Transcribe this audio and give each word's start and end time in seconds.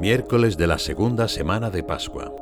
Miércoles 0.00 0.56
de 0.56 0.66
la 0.66 0.78
segunda 0.78 1.28
semana 1.28 1.68
de 1.68 1.82
Pascua. 1.84 2.34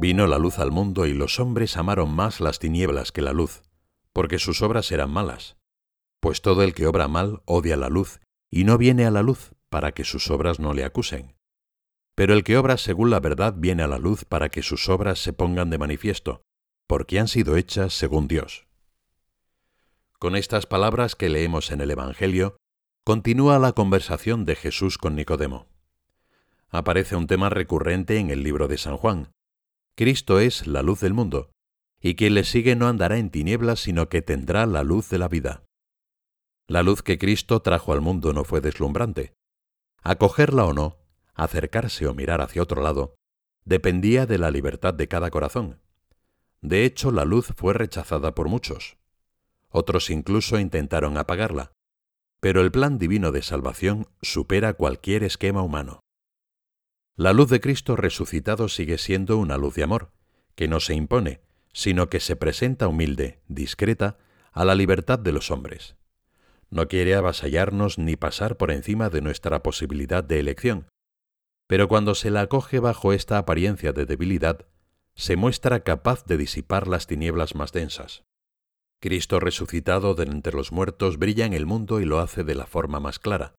Vino 0.00 0.26
la 0.26 0.38
luz 0.38 0.58
al 0.58 0.72
mundo 0.72 1.06
y 1.06 1.14
los 1.14 1.38
hombres 1.38 1.76
amaron 1.76 2.12
más 2.12 2.40
las 2.40 2.58
tinieblas 2.58 3.12
que 3.12 3.22
la 3.22 3.32
luz, 3.32 3.62
porque 4.12 4.40
sus 4.40 4.62
obras 4.62 4.90
eran 4.90 5.12
malas. 5.12 5.58
Pues 6.20 6.42
todo 6.42 6.64
el 6.64 6.74
que 6.74 6.88
obra 6.88 7.06
mal 7.06 7.40
odia 7.44 7.76
la 7.76 7.88
luz 7.88 8.18
y 8.50 8.64
no 8.64 8.78
viene 8.78 9.06
a 9.06 9.12
la 9.12 9.22
luz 9.22 9.54
para 9.68 9.92
que 9.92 10.02
sus 10.02 10.28
obras 10.32 10.58
no 10.58 10.74
le 10.74 10.84
acusen. 10.84 11.36
Pero 12.16 12.34
el 12.34 12.42
que 12.42 12.56
obra 12.56 12.78
según 12.78 13.10
la 13.10 13.20
verdad 13.20 13.54
viene 13.56 13.84
a 13.84 13.86
la 13.86 13.98
luz 13.98 14.24
para 14.24 14.48
que 14.48 14.62
sus 14.62 14.88
obras 14.88 15.20
se 15.20 15.32
pongan 15.32 15.70
de 15.70 15.78
manifiesto, 15.78 16.42
porque 16.88 17.20
han 17.20 17.28
sido 17.28 17.56
hechas 17.56 17.94
según 17.94 18.26
Dios. 18.26 18.65
Con 20.18 20.34
estas 20.34 20.64
palabras 20.64 21.14
que 21.14 21.28
leemos 21.28 21.70
en 21.70 21.82
el 21.82 21.90
Evangelio, 21.90 22.56
continúa 23.04 23.58
la 23.58 23.72
conversación 23.72 24.46
de 24.46 24.56
Jesús 24.56 24.96
con 24.96 25.14
Nicodemo. 25.14 25.66
Aparece 26.70 27.16
un 27.16 27.26
tema 27.26 27.50
recurrente 27.50 28.18
en 28.18 28.30
el 28.30 28.42
libro 28.42 28.66
de 28.66 28.78
San 28.78 28.96
Juan. 28.96 29.30
Cristo 29.94 30.40
es 30.40 30.66
la 30.66 30.80
luz 30.80 31.00
del 31.00 31.12
mundo, 31.12 31.50
y 32.00 32.14
quien 32.14 32.32
le 32.32 32.44
sigue 32.44 32.76
no 32.76 32.88
andará 32.88 33.18
en 33.18 33.28
tinieblas, 33.28 33.80
sino 33.80 34.08
que 34.08 34.22
tendrá 34.22 34.64
la 34.64 34.84
luz 34.84 35.10
de 35.10 35.18
la 35.18 35.28
vida. 35.28 35.64
La 36.66 36.82
luz 36.82 37.02
que 37.02 37.18
Cristo 37.18 37.60
trajo 37.60 37.92
al 37.92 38.00
mundo 38.00 38.32
no 38.32 38.44
fue 38.44 38.62
deslumbrante. 38.62 39.34
Acogerla 40.02 40.64
o 40.64 40.72
no, 40.72 40.96
acercarse 41.34 42.06
o 42.06 42.14
mirar 42.14 42.40
hacia 42.40 42.62
otro 42.62 42.82
lado, 42.82 43.16
dependía 43.66 44.24
de 44.24 44.38
la 44.38 44.50
libertad 44.50 44.94
de 44.94 45.08
cada 45.08 45.30
corazón. 45.30 45.82
De 46.62 46.86
hecho, 46.86 47.10
la 47.10 47.26
luz 47.26 47.52
fue 47.54 47.74
rechazada 47.74 48.34
por 48.34 48.48
muchos. 48.48 48.96
Otros 49.78 50.08
incluso 50.08 50.58
intentaron 50.58 51.18
apagarla. 51.18 51.72
Pero 52.40 52.62
el 52.62 52.72
plan 52.72 52.98
divino 52.98 53.30
de 53.30 53.42
salvación 53.42 54.08
supera 54.22 54.72
cualquier 54.72 55.22
esquema 55.22 55.60
humano. 55.60 56.00
La 57.14 57.34
luz 57.34 57.50
de 57.50 57.60
Cristo 57.60 57.94
resucitado 57.94 58.70
sigue 58.70 58.96
siendo 58.96 59.36
una 59.36 59.58
luz 59.58 59.74
de 59.74 59.82
amor, 59.82 60.12
que 60.54 60.66
no 60.66 60.80
se 60.80 60.94
impone, 60.94 61.42
sino 61.74 62.08
que 62.08 62.20
se 62.20 62.36
presenta 62.36 62.88
humilde, 62.88 63.42
discreta, 63.48 64.16
a 64.50 64.64
la 64.64 64.74
libertad 64.74 65.18
de 65.18 65.32
los 65.32 65.50
hombres. 65.50 65.96
No 66.70 66.88
quiere 66.88 67.14
avasallarnos 67.14 67.98
ni 67.98 68.16
pasar 68.16 68.56
por 68.56 68.70
encima 68.70 69.10
de 69.10 69.20
nuestra 69.20 69.62
posibilidad 69.62 70.24
de 70.24 70.40
elección, 70.40 70.88
pero 71.66 71.86
cuando 71.86 72.14
se 72.14 72.30
la 72.30 72.40
acoge 72.40 72.78
bajo 72.78 73.12
esta 73.12 73.36
apariencia 73.36 73.92
de 73.92 74.06
debilidad, 74.06 74.64
se 75.14 75.36
muestra 75.36 75.80
capaz 75.80 76.24
de 76.24 76.38
disipar 76.38 76.88
las 76.88 77.06
tinieblas 77.06 77.54
más 77.54 77.72
densas. 77.72 78.24
Cristo 79.00 79.40
resucitado 79.40 80.14
de 80.14 80.24
entre 80.24 80.54
los 80.54 80.72
muertos 80.72 81.18
brilla 81.18 81.46
en 81.46 81.52
el 81.52 81.66
mundo 81.66 82.00
y 82.00 82.04
lo 82.04 82.18
hace 82.18 82.44
de 82.44 82.54
la 82.54 82.66
forma 82.66 83.00
más 83.00 83.18
clara, 83.18 83.54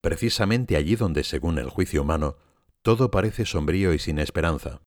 precisamente 0.00 0.76
allí 0.76 0.96
donde, 0.96 1.24
según 1.24 1.58
el 1.58 1.68
juicio 1.68 2.02
humano, 2.02 2.36
todo 2.82 3.10
parece 3.10 3.44
sombrío 3.44 3.92
y 3.92 3.98
sin 3.98 4.18
esperanza. 4.18 4.80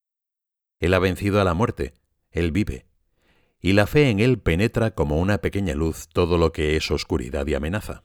Él 0.80 0.94
ha 0.94 1.00
vencido 1.00 1.42
a 1.42 1.44
la 1.44 1.54
muerte, 1.54 1.94
Él 2.32 2.52
vive, 2.52 2.88
y 3.60 3.74
la 3.74 3.86
fe 3.86 4.10
en 4.10 4.20
Él 4.20 4.40
penetra 4.40 4.96
como 4.96 5.20
una 5.20 5.40
pequeña 5.40 5.76
luz 5.76 6.08
todo 6.10 6.38
lo 6.38 6.52
que 6.52 6.76
es 6.76 6.90
oscuridad 6.90 7.46
y 7.48 7.54
amenaza. 7.54 8.04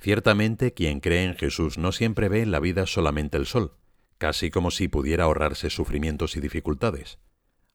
Ciertamente 0.00 0.74
quien 0.74 1.00
cree 1.00 1.24
en 1.24 1.34
Jesús 1.34 1.78
no 1.78 1.92
siempre 1.92 2.28
ve 2.28 2.42
en 2.42 2.50
la 2.50 2.60
vida 2.60 2.86
solamente 2.86 3.36
el 3.38 3.46
sol, 3.46 3.76
casi 4.18 4.50
como 4.50 4.70
si 4.70 4.88
pudiera 4.88 5.24
ahorrarse 5.24 5.70
sufrimientos 5.70 6.36
y 6.36 6.40
dificultades. 6.40 7.18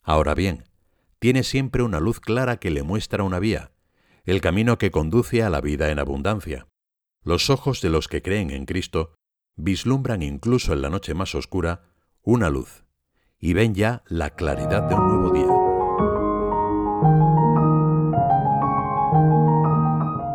Ahora 0.02 0.34
bien, 0.34 0.64
tiene 1.20 1.44
siempre 1.44 1.84
una 1.84 2.00
luz 2.00 2.20
clara 2.20 2.58
que 2.58 2.72
le 2.72 2.84
muestra 2.84 3.24
una 3.24 3.40
vía, 3.40 3.72
el 4.26 4.42
camino 4.42 4.78
que 4.78 4.92
conduce 4.92 5.44
a 5.44 5.50
la 5.50 5.62
vida 5.62 5.90
en 5.92 6.00
abundancia. 6.00 6.68
Los 7.24 7.50
ojos 7.50 7.82
de 7.82 7.90
los 7.90 8.08
que 8.08 8.22
creen 8.22 8.52
en 8.52 8.66
Cristo 8.66 9.14
vislumbran 9.56 10.22
incluso 10.22 10.74
en 10.74 10.82
la 10.82 10.90
noche 10.90 11.14
más 11.14 11.34
oscura 11.36 11.90
una 12.22 12.50
luz, 12.50 12.84
y 13.40 13.54
ven 13.54 13.74
ya 13.74 14.04
la 14.08 14.32
claridad 14.32 14.84
de 14.84 14.96
un 14.96 15.08
nuevo 15.08 15.32
día. 15.32 15.48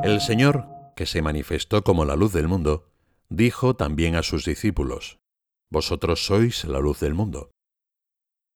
El 0.03 0.21
Señor, 0.21 0.67
que 0.97 1.07
se 1.07 1.23
manifestó 1.23 1.85
como 1.85 2.05
la 2.05 2.17
luz 2.17 2.33
del 2.33 2.49
mundo, 2.49 2.89
dijo 3.29 3.77
también 3.77 4.17
a 4.17 4.23
sus 4.23 4.45
discípulos, 4.45 5.19
Vosotros 5.71 6.27
sois 6.27 6.65
la 6.65 6.81
luz 6.81 7.01
del 7.01 7.15
mundo. 7.15 7.51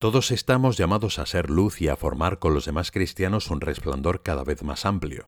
Todos 0.07 0.31
estamos 0.31 0.77
llamados 0.77 1.19
a 1.19 1.27
ser 1.27 1.51
luz 1.51 1.83
y 1.83 1.89
a 1.89 1.97
formar 1.97 2.39
con 2.39 2.55
los 2.55 2.67
demás 2.67 2.93
cristianos 2.93 3.51
un 3.51 3.61
resplandor 3.61 4.23
cada 4.23 4.45
vez 4.45 4.63
más 4.63 4.87
amplio. 4.87 5.27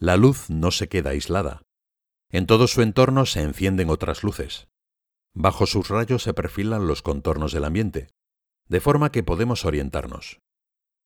La 0.00 0.16
luz 0.16 0.50
no 0.50 0.72
se 0.72 0.88
queda 0.88 1.10
aislada. 1.10 1.62
En 2.28 2.46
todo 2.46 2.66
su 2.66 2.82
entorno 2.82 3.26
se 3.26 3.42
encienden 3.42 3.88
otras 3.88 4.24
luces. 4.24 4.66
Bajo 5.34 5.66
sus 5.66 5.88
rayos 5.88 6.24
se 6.24 6.34
perfilan 6.34 6.88
los 6.88 7.00
contornos 7.02 7.52
del 7.52 7.64
ambiente, 7.64 8.08
de 8.66 8.80
forma 8.80 9.12
que 9.12 9.22
podemos 9.22 9.64
orientarnos. 9.64 10.40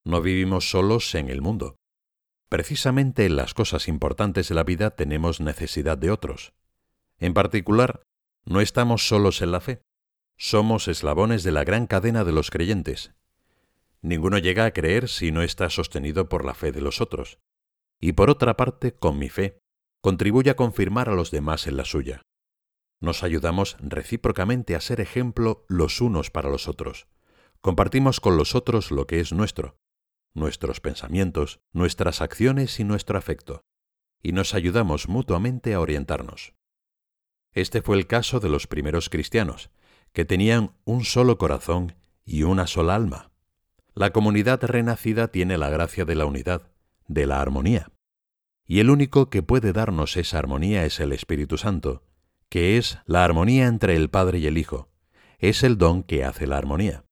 No 0.03 0.23
vivimos 0.23 0.71
solos 0.71 1.15
en 1.15 1.29
el 1.29 1.43
mundo. 1.43 1.77
Precisamente 2.49 3.27
en 3.27 3.37
las 3.37 3.53
cosas 3.53 3.89
importantes 3.89 4.49
de 4.49 4.55
la 4.55 4.65
vida 4.65 4.89
tenemos 4.89 5.43
necesidad 5.43 5.99
de 5.99 6.11
otros. 6.11 6.55
En 7.19 7.35
particular, 7.35 8.05
no 8.47 8.63
estamos 8.63 9.07
solos 9.07 9.43
en 9.43 9.53
la 9.53 9.61
fe. 9.61 9.83
Somos 10.43 10.89
eslabones 10.89 11.43
de 11.43 11.53
la 11.53 11.65
gran 11.65 11.87
cadena 11.87 12.25
de 12.25 12.33
los 12.33 12.51
creyentes. 12.51 13.13
Ninguno 14.01 14.39
llega 14.39 14.65
a 14.65 14.71
creer 14.71 15.11
si 15.11 15.33
no 15.33 15.43
está 15.43 15.69
sostenido 15.69 16.31
por 16.31 16.47
la 16.47 16.55
fe 16.55 16.73
de 16.73 16.81
los 16.81 17.03
otros. 17.03 17.39
Y 18.01 18.13
por 18.13 18.31
otra 18.31 18.57
parte, 18.57 18.95
con 18.95 19.19
mi 19.19 19.29
fe, 19.29 19.61
contribuye 20.01 20.49
a 20.49 20.57
confirmar 20.57 21.11
a 21.11 21.15
los 21.15 21.31
demás 21.31 21.67
en 21.67 21.77
la 21.77 21.85
suya. 21.85 22.23
Nos 23.01 23.23
ayudamos 23.23 23.77
recíprocamente 23.81 24.75
a 24.75 24.81
ser 24.81 25.03
ejemplo 25.03 25.67
los 25.69 26.01
unos 26.01 26.31
para 26.31 26.49
los 26.49 26.69
otros. 26.69 27.07
Compartimos 27.61 28.19
con 28.19 28.39
los 28.39 28.55
otros 28.55 28.91
lo 28.91 29.07
que 29.07 29.21
es 29.21 29.35
nuestro, 29.35 29.77
nuestros 30.33 30.81
pensamientos, 30.81 31.61
nuestras 31.75 32.23
acciones 32.23 32.81
y 32.81 32.85
nuestro 32.85 33.19
afecto, 33.19 33.61
y 34.23 34.33
nos 34.33 34.55
ayudamos 34.55 35.07
mutuamente 35.07 35.75
a 35.75 35.81
orientarnos. 35.81 36.55
Este 37.53 37.83
fue 37.83 37.99
el 37.99 38.07
caso 38.07 38.41
de 38.41 38.49
los 38.49 38.67
primeros 38.67 39.11
cristianos, 39.11 39.71
que 40.13 40.25
tenían 40.25 40.73
un 40.85 41.05
solo 41.05 41.39
corazón 41.39 41.95
y 42.25 42.43
una 42.43 42.67
sola 42.67 42.95
alma. 42.95 43.31
La 43.95 44.11
comunidad 44.11 44.63
renacida 44.63 45.29
tiene 45.29 45.59
la 45.59 45.69
gracia 45.69 46.05
de 46.05 46.15
la 46.15 46.27
unidad, 46.27 46.71
de 47.07 47.27
la 47.27 47.41
armonía. 47.41 47.91
Y 48.67 48.81
el 48.81 48.91
único 48.91 49.31
que 49.31 49.43
puede 49.43 49.73
darnos 49.73 50.17
esa 50.17 50.39
armonía 50.39 50.85
es 50.85 51.01
el 51.01 51.13
Espíritu 51.13 51.59
Santo, 51.59 52.05
que 52.49 52.77
es 52.77 52.99
la 53.05 53.25
armonía 53.25 53.67
entre 53.67 53.97
el 53.97 54.11
Padre 54.11 54.39
y 54.39 54.47
el 54.47 54.59
Hijo. 54.59 54.89
Es 55.39 55.63
el 55.63 55.79
don 55.79 56.03
que 56.03 56.25
hace 56.25 56.47
la 56.47 56.57
armonía. 56.57 57.05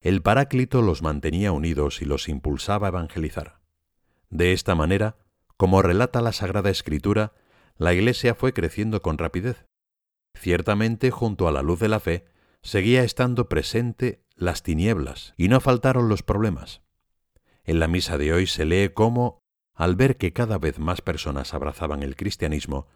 El 0.00 0.22
Paráclito 0.22 0.82
los 0.82 1.02
mantenía 1.02 1.52
unidos 1.52 2.02
y 2.02 2.04
los 2.04 2.28
impulsaba 2.28 2.88
a 2.88 2.90
evangelizar. 2.90 3.60
De 4.30 4.52
esta 4.52 4.74
manera, 4.74 5.16
como 5.56 5.82
relata 5.82 6.20
la 6.20 6.32
Sagrada 6.32 6.70
Escritura, 6.70 7.32
la 7.76 7.94
Iglesia 7.94 8.34
fue 8.34 8.52
creciendo 8.52 9.02
con 9.02 9.18
rapidez. 9.18 9.65
Ciertamente, 10.36 11.10
junto 11.10 11.48
a 11.48 11.52
la 11.52 11.62
luz 11.62 11.80
de 11.80 11.88
la 11.88 11.98
fe, 11.98 12.26
seguía 12.62 13.02
estando 13.02 13.48
presente 13.48 14.22
las 14.34 14.62
tinieblas 14.62 15.34
y 15.36 15.48
no 15.48 15.60
faltaron 15.60 16.08
los 16.08 16.22
problemas. 16.22 16.82
En 17.64 17.80
la 17.80 17.88
misa 17.88 18.18
de 18.18 18.32
hoy 18.32 18.46
se 18.46 18.64
lee 18.64 18.90
cómo, 18.92 19.40
al 19.74 19.96
ver 19.96 20.16
que 20.16 20.32
cada 20.32 20.58
vez 20.58 20.78
más 20.78 21.00
personas 21.00 21.54
abrazaban 21.54 22.02
el 22.02 22.16
cristianismo, 22.16 22.86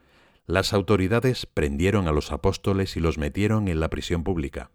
las 0.46 0.72
autoridades 0.72 1.46
prendieron 1.46 2.08
a 2.08 2.12
los 2.12 2.30
apóstoles 2.30 2.96
y 2.96 3.00
los 3.00 3.18
metieron 3.18 3.68
en 3.68 3.80
la 3.80 3.88
prisión 3.88 4.22
pública. 4.22 4.70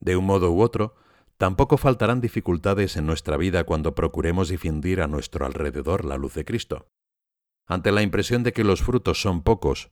De 0.00 0.16
un 0.16 0.24
modo 0.24 0.52
u 0.52 0.62
otro, 0.62 0.94
tampoco 1.36 1.78
faltarán 1.78 2.20
dificultades 2.20 2.96
en 2.96 3.06
nuestra 3.06 3.36
vida 3.36 3.64
cuando 3.64 3.94
procuremos 3.94 4.48
difundir 4.48 5.00
a 5.00 5.08
nuestro 5.08 5.46
alrededor 5.46 6.04
la 6.04 6.16
luz 6.16 6.34
de 6.34 6.44
Cristo. 6.44 6.88
Ante 7.66 7.90
la 7.90 8.02
impresión 8.02 8.44
de 8.44 8.52
que 8.52 8.64
los 8.64 8.82
frutos 8.82 9.20
son 9.20 9.42
pocos 9.42 9.90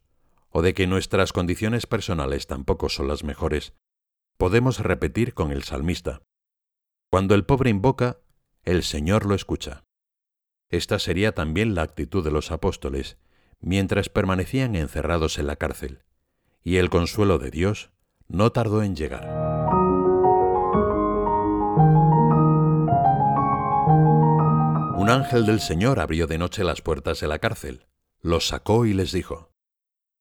o 0.56 0.62
de 0.62 0.72
que 0.72 0.86
nuestras 0.86 1.32
condiciones 1.32 1.88
personales 1.88 2.46
tampoco 2.46 2.88
son 2.88 3.08
las 3.08 3.24
mejores, 3.24 3.74
podemos 4.36 4.78
repetir 4.78 5.34
con 5.34 5.50
el 5.50 5.64
salmista, 5.64 6.22
Cuando 7.10 7.34
el 7.34 7.44
pobre 7.44 7.70
invoca, 7.70 8.18
el 8.62 8.84
Señor 8.84 9.26
lo 9.26 9.34
escucha. 9.34 9.84
Esta 10.70 11.00
sería 11.00 11.34
también 11.34 11.74
la 11.74 11.82
actitud 11.82 12.24
de 12.24 12.30
los 12.30 12.52
apóstoles 12.52 13.18
mientras 13.60 14.08
permanecían 14.08 14.76
encerrados 14.76 15.38
en 15.38 15.48
la 15.48 15.56
cárcel, 15.56 16.04
y 16.62 16.76
el 16.76 16.88
consuelo 16.88 17.38
de 17.38 17.50
Dios 17.50 17.90
no 18.28 18.52
tardó 18.52 18.82
en 18.82 18.94
llegar. 18.94 19.24
Un 24.96 25.10
ángel 25.10 25.46
del 25.46 25.60
Señor 25.60 25.98
abrió 25.98 26.28
de 26.28 26.38
noche 26.38 26.62
las 26.62 26.80
puertas 26.80 27.20
de 27.20 27.26
la 27.26 27.40
cárcel, 27.40 27.86
los 28.20 28.46
sacó 28.46 28.86
y 28.86 28.94
les 28.94 29.10
dijo, 29.10 29.53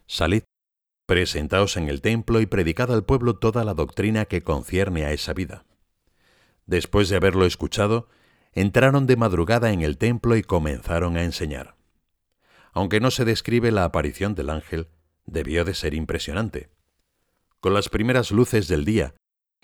Salid, 0.06 0.44
presentaos 1.06 1.78
en 1.78 1.90
el 1.90 2.02
templo 2.02 2.42
y 2.42 2.46
predicad 2.46 2.92
al 2.92 3.04
pueblo 3.04 3.36
toda 3.36 3.64
la 3.64 3.74
doctrina 3.74 4.26
que 4.26 4.42
concierne 4.42 5.06
a 5.06 5.12
esa 5.12 5.34
vida. 5.34 5.66
Después 6.66 7.10
de 7.10 7.18
haberlo 7.18 7.46
escuchado, 7.46 8.08
entraron 8.54 9.08
de 9.08 9.16
madrugada 9.16 9.72
en 9.72 9.82
el 9.82 9.98
templo 9.98 10.36
y 10.36 10.44
comenzaron 10.44 11.18
a 11.18 11.24
enseñar. 11.24 11.76
Aunque 12.72 13.00
no 13.00 13.12
se 13.12 13.26
describe 13.26 13.72
la 13.72 13.84
aparición 13.84 14.36
del 14.36 14.50
ángel, 14.50 14.88
debió 15.26 15.66
de 15.66 15.74
ser 15.74 15.94
impresionante. 15.94 16.70
Con 17.60 17.74
las 17.74 17.90
primeras 17.90 18.32
luces 18.32 18.68
del 18.68 18.86
día, 18.86 19.16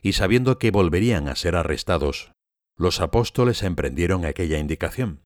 y 0.01 0.13
sabiendo 0.13 0.57
que 0.57 0.71
volverían 0.71 1.27
a 1.27 1.35
ser 1.35 1.55
arrestados, 1.55 2.31
los 2.75 3.01
apóstoles 3.01 3.63
emprendieron 3.63 4.25
aquella 4.25 4.57
indicación. 4.57 5.21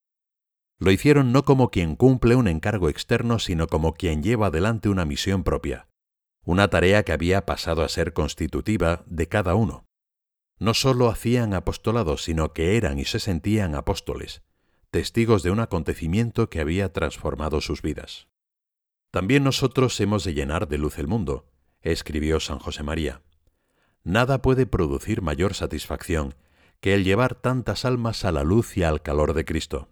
Lo 0.80 0.92
hicieron 0.92 1.31
no 1.31 1.46
como 1.46 1.70
quien 1.70 1.96
cumple 1.96 2.36
un 2.36 2.48
encargo 2.48 2.90
externo, 2.90 3.40
sino 3.40 3.68
como 3.68 3.94
quien 3.94 4.24
lleva 4.24 4.48
adelante 4.48 4.90
una 4.90 5.06
misión 5.06 5.44
propia, 5.44 5.88
una 6.44 6.70
tarea 6.70 7.04
que 7.04 7.14
había 7.14 7.46
pasado 7.46 7.84
a 7.84 7.90
ser 7.90 8.14
constitutiva 8.14 9.04
de 9.06 9.28
cada 9.28 9.56
uno. 9.56 9.86
No 10.60 10.74
sólo 10.74 11.10
hacían 11.10 11.54
apostolado, 11.54 12.18
sino 12.18 12.54
que 12.54 12.78
eran 12.78 13.00
y 13.00 13.06
se 13.06 13.20
sentían 13.20 13.75
apóstoles, 13.75 14.44
testigos 14.92 15.44
de 15.44 15.52
un 15.52 15.60
acontecimiento 15.60 16.50
que 16.50 16.60
había 16.60 16.92
transformado 16.94 17.62
sus 17.62 17.81
vidas. 17.81 18.28
También 19.12 19.44
nosotros 19.44 20.00
hemos 20.00 20.24
de 20.24 20.34
llenar 20.34 20.68
de 20.68 20.78
luz 20.78 20.98
el 21.00 21.08
mundo, 21.08 21.48
escribió 21.81 22.40
San 22.40 22.60
José 22.60 22.84
María. 22.84 23.22
Nada 24.04 24.42
puede 24.42 24.66
producir 24.66 25.22
mayor 25.22 25.54
satisfacción 25.54 26.36
que 26.80 26.94
el 26.94 27.04
llevar 27.04 27.36
tantas 27.36 27.86
almas 27.86 28.26
a 28.26 28.31
la 28.31 28.44
luz 28.44 28.76
y 28.76 28.84
al 28.84 29.02
calor 29.02 29.34
de 29.34 29.46
Cristo. 29.46 29.88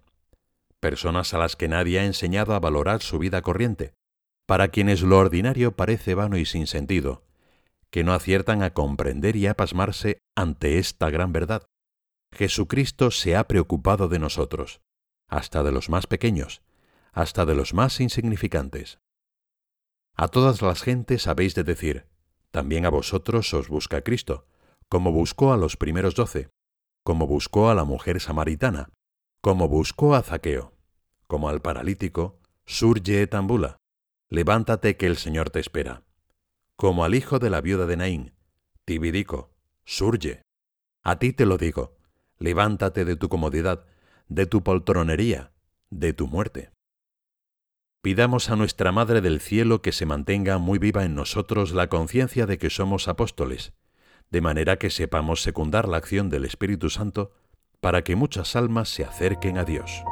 Personas 0.81 1.35
a 1.35 1.37
las 1.37 1.55
que 1.55 1.67
nadie 1.67 1.99
ha 1.99 2.05
enseñado 2.05 2.55
a 2.55 2.59
valorar 2.59 3.03
su 3.03 3.19
vida 3.19 3.43
corriente, 3.43 3.93
para 4.47 4.69
quienes 4.69 5.03
lo 5.03 5.19
ordinario 5.19 5.75
parece 5.75 6.15
vano 6.15 6.37
y 6.37 6.45
sin 6.45 6.65
sentido, 6.65 7.23
que 7.91 8.03
no 8.03 8.13
aciertan 8.13 8.63
a 8.63 8.73
comprender 8.73 9.35
y 9.35 9.45
a 9.45 9.53
pasmarse 9.53 10.17
ante 10.35 10.79
esta 10.79 11.11
gran 11.11 11.31
verdad. 11.31 11.67
Jesucristo 12.33 13.11
se 13.11 13.35
ha 13.35 13.47
preocupado 13.47 14.07
de 14.07 14.17
nosotros, 14.17 14.81
hasta 15.29 15.61
de 15.61 15.71
los 15.71 15.89
más 15.89 16.07
pequeños, 16.07 16.63
hasta 17.11 17.45
de 17.45 17.53
los 17.53 17.75
más 17.75 17.99
insignificantes. 17.99 18.99
A 20.15 20.29
todas 20.29 20.61
las 20.63 20.81
gentes 20.81 21.27
habéis 21.27 21.53
de 21.53 21.63
decir, 21.63 22.07
también 22.49 22.85
a 22.85 22.89
vosotros 22.89 23.53
os 23.53 23.67
busca 23.67 24.01
Cristo, 24.01 24.47
como 24.89 25.11
buscó 25.11 25.53
a 25.53 25.57
los 25.57 25.77
primeros 25.77 26.15
doce, 26.15 26.49
como 27.03 27.27
buscó 27.27 27.69
a 27.69 27.75
la 27.75 27.83
mujer 27.83 28.19
samaritana, 28.19 28.89
como 29.41 29.67
buscó 29.67 30.15
a 30.15 30.21
Zaqueo, 30.21 30.70
como 31.31 31.47
al 31.47 31.61
paralítico, 31.61 32.41
surge 32.65 33.21
et 33.21 33.33
ambula, 33.33 33.77
levántate 34.29 34.97
que 34.97 35.07
el 35.07 35.15
Señor 35.15 35.49
te 35.49 35.61
espera, 35.61 36.03
como 36.75 37.05
al 37.05 37.15
hijo 37.15 37.39
de 37.39 37.49
la 37.49 37.61
viuda 37.61 37.85
de 37.85 37.95
Naín, 37.95 38.33
tibidico, 38.83 39.49
surge. 39.85 40.41
A 41.01 41.19
ti 41.19 41.31
te 41.31 41.45
lo 41.45 41.57
digo, 41.57 41.95
levántate 42.37 43.05
de 43.05 43.15
tu 43.15 43.29
comodidad, 43.29 43.85
de 44.27 44.45
tu 44.45 44.61
poltronería, 44.61 45.53
de 45.89 46.11
tu 46.11 46.27
muerte. 46.27 46.71
Pidamos 48.01 48.49
a 48.49 48.57
nuestra 48.57 48.91
Madre 48.91 49.21
del 49.21 49.39
Cielo 49.39 49.81
que 49.81 49.93
se 49.93 50.05
mantenga 50.05 50.57
muy 50.57 50.79
viva 50.79 51.05
en 51.05 51.15
nosotros 51.15 51.71
la 51.71 51.87
conciencia 51.87 52.45
de 52.45 52.57
que 52.57 52.69
somos 52.69 53.07
apóstoles, 53.07 53.71
de 54.31 54.41
manera 54.41 54.75
que 54.75 54.89
sepamos 54.89 55.41
secundar 55.41 55.87
la 55.87 55.95
acción 55.95 56.29
del 56.29 56.43
Espíritu 56.43 56.89
Santo 56.89 57.31
para 57.79 58.03
que 58.03 58.17
muchas 58.17 58.57
almas 58.57 58.89
se 58.89 59.05
acerquen 59.05 59.57
a 59.57 59.63
Dios. 59.63 60.03